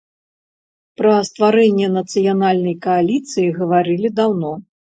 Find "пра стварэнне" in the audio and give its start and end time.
1.01-1.87